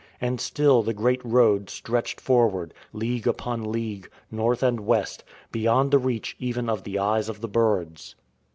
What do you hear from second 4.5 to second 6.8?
and West, beyond the reach even